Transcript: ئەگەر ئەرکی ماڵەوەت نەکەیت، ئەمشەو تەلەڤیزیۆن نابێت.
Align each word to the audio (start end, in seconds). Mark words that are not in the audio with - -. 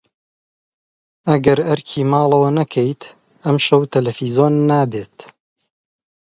ئەگەر 1.27 1.59
ئەرکی 1.67 2.03
ماڵەوەت 2.11 2.53
نەکەیت، 2.59 3.01
ئەمشەو 3.45 3.81
تەلەڤیزیۆن 3.91 4.53
نابێت. 4.69 5.17